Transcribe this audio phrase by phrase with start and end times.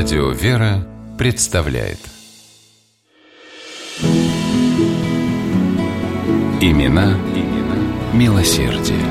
[0.00, 0.86] Радио «Вера»
[1.18, 1.98] представляет
[6.60, 9.02] Имена, имена милосердие.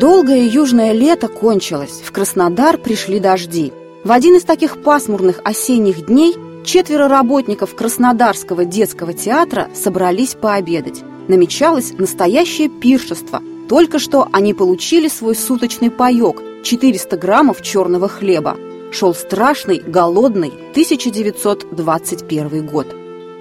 [0.00, 3.74] Долгое южное лето кончилось, в Краснодар пришли дожди.
[4.02, 6.34] В один из таких пасмурных осенних дней
[6.64, 11.02] четверо работников Краснодарского детского театра собрались пообедать.
[11.28, 13.42] Намечалось настоящее пиршество.
[13.68, 18.56] Только что они получили свой суточный паек– 400 граммов черного хлеба.
[18.90, 22.86] Шел страшный, голодный 1921 год.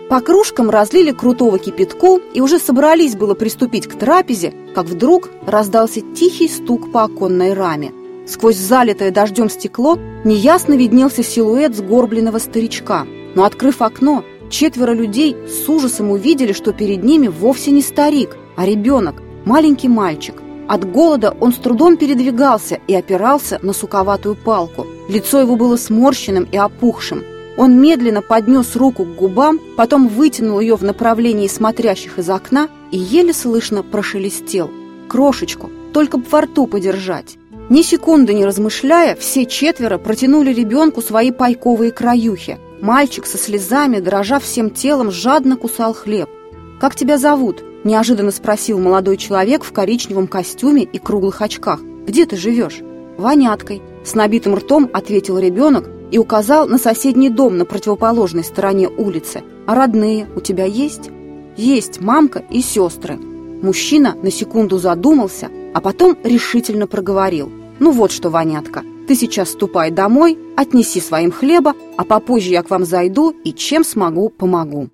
[0.09, 6.02] По кружкам разлили крутого кипятку и уже собрались было приступить к трапезе, как вдруг раздался
[6.02, 7.94] тихий стук по оконной раме.
[8.25, 13.07] Сквозь залитое дождем стекло неясно виднелся силуэт сгорбленного старичка.
[13.35, 18.66] Но, открыв окно, четверо людей с ужасом увидели, что перед ними вовсе не старик, а
[18.66, 20.35] ребенок, маленький мальчик.
[20.67, 24.85] От голода он с трудом передвигался и опирался на суковатую палку.
[25.08, 27.23] Лицо его было сморщенным и опухшим.
[27.57, 32.97] Он медленно поднес руку к губам, потом вытянул ее в направлении смотрящих из окна и
[32.97, 34.69] еле слышно прошелестел.
[35.07, 37.38] Крошечку, только б во рту подержать.
[37.69, 42.59] Ни секунды не размышляя, все четверо протянули ребенку свои пайковые краюхи.
[42.81, 46.29] Мальчик со слезами, дрожа всем телом, жадно кусал хлеб.
[46.79, 51.81] «Как тебя зовут?»– неожиданно спросил молодой человек в коричневом костюме и круглых очках.
[52.06, 52.81] «Где ты живешь?»
[53.17, 59.44] «Воняткой»,– с набитым ртом ответил ребенок и указал на соседний дом на противоположной стороне улицы.
[59.66, 61.09] «А родные у тебя есть?»
[61.58, 63.17] «Есть мамка и сестры».
[63.61, 67.52] Мужчина на секунду задумался, а потом решительно проговорил.
[67.80, 72.69] «Ну вот что, Вонятка, ты сейчас ступай домой, отнеси своим хлеба, а попозже я к
[72.69, 74.89] вам зайду и чем смогу, помогу».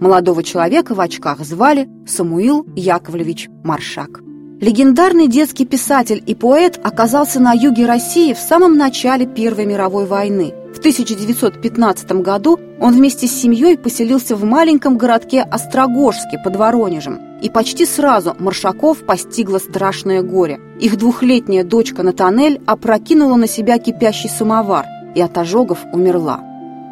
[0.00, 4.20] Молодого человека в очках звали Самуил Яковлевич Маршак.
[4.60, 10.54] Легендарный детский писатель и поэт оказался на юге России в самом начале Первой мировой войны.
[10.74, 17.18] В 1915 году он вместе с семьей поселился в маленьком городке Острогожске под Воронежем.
[17.42, 20.58] И почти сразу Маршаков постигло страшное горе.
[20.78, 24.84] Их двухлетняя дочка Натанель опрокинула на себя кипящий самовар
[25.14, 26.40] и от ожогов умерла.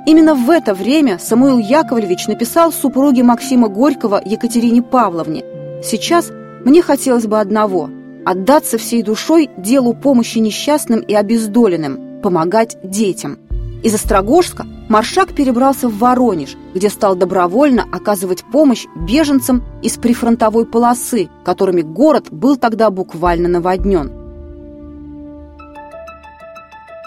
[0.07, 5.43] Именно в это время Самуил Яковлевич написал супруге Максима Горького Екатерине Павловне
[5.83, 6.31] «Сейчас
[6.65, 7.89] мне хотелось бы одного–
[8.27, 13.39] отдаться всей душой делу помощи несчастным и обездоленным, помогать детям».
[13.83, 21.31] Из Острогожска Маршак перебрался в Воронеж, где стал добровольно оказывать помощь беженцам из прифронтовой полосы,
[21.45, 24.13] которыми город был тогда буквально наводнен–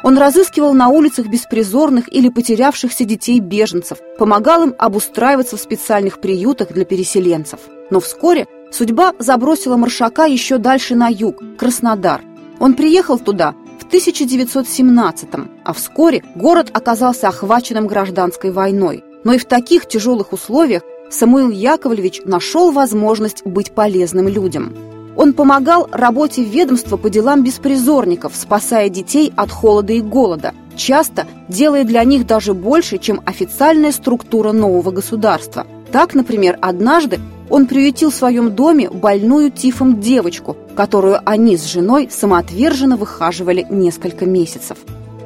[0.03, 6.85] он разыскивал на улицах беспризорных или потерявшихся детей-беженцев, помогал им обустраиваться в специальных приютах для
[6.85, 7.59] переселенцев.
[7.90, 12.22] Но вскоре судьба забросила Маршака еще дальше на юг, Краснодар.
[12.59, 19.03] Он приехал туда в 1917-м, а вскоре город оказался охваченным гражданской войной.
[19.24, 24.75] Но и в таких тяжелых условиях Самуил Яковлевич нашел возможность быть полезным людям.
[25.17, 31.83] Он помогал работе ведомства по делам беспризорников, спасая детей от холода и голода, часто делая
[31.83, 35.66] для них даже больше, чем официальная структура нового государства.
[35.91, 37.19] Так, например, однажды
[37.50, 44.28] он приютил в своем доме больную тифом девочку, которую они с женой самоотверженно выхаживали несколько
[44.28, 44.78] месяцев.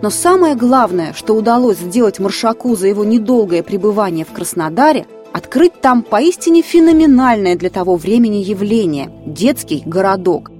[0.01, 6.03] Но самое главное, что удалось сделать Маршаку за его недолгое пребывание в Краснодаре– открыть там
[6.03, 10.51] поистине феноменальное для того времени явление– детский городок.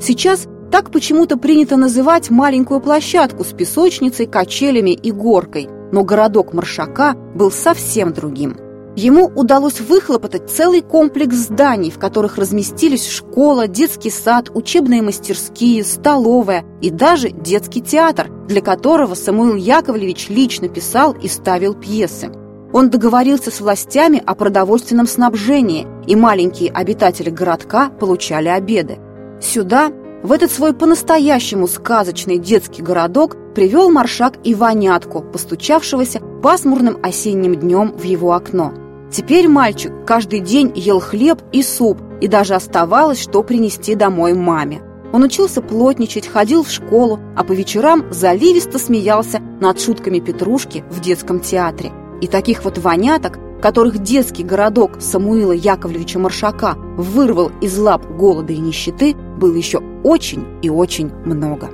[0.00, 7.14] Сейчас так почему-то принято называть маленькую площадку с песочницей, качелями и горкой, но городок Маршака
[7.34, 8.56] был совсем другим.
[8.96, 16.64] Ему удалось выхлопотать целый комплекс зданий, в которых разместились школа, детский сад, учебные мастерские, столовая
[16.80, 22.30] и даже детский театр, для которого Самуил Яковлевич лично писал и ставил пьесы.
[22.72, 28.98] Он договорился с властями о продовольственном снабжении, и маленькие обитатели городка получали обеды.
[29.40, 29.90] Сюда,
[30.22, 38.04] в этот свой по-настоящему сказочный детский городок, привел маршак Иванятку, постучавшегося пасмурным осенним днем в
[38.04, 38.72] его окно.
[39.10, 44.82] Теперь мальчик каждый день ел хлеб и суп, и даже оставалось, что принести домой маме.
[45.12, 51.00] Он учился плотничать, ходил в школу, а по вечерам заливисто смеялся над шутками Петрушки в
[51.00, 51.90] детском театре.
[52.20, 58.58] И таких вот воняток, которых детский городок Самуила Яковлевича Маршака вырвал из лап голода и
[58.58, 61.70] нищеты, было еще очень и очень много.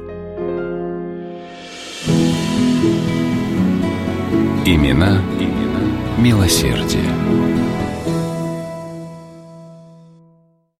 [4.64, 5.66] Имена, имена
[6.19, 7.55] милосердие.